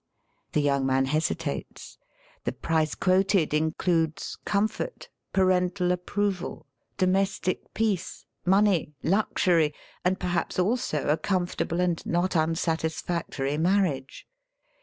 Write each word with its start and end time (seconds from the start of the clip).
The 0.53 0.61
young 0.63 0.83
man 0.87 1.05
hesitates. 1.05 1.99
The 2.43 2.51
price 2.53 2.95
quoted 2.95 3.53
includes 3.53 4.35
comfort, 4.45 5.09
parental 5.31 5.91
approval, 5.91 6.65
do 6.97 7.05
mestic 7.05 7.71
peace, 7.75 8.25
money, 8.43 8.93
luxury, 9.03 9.75
and 10.03 10.19
perhaps 10.19 10.57
also 10.57 11.07
a 11.09 11.17
comfortable 11.17 11.79
and 11.79 12.03
not 12.03 12.35
unsatisfactory 12.35 13.59
marriage. 13.59 14.25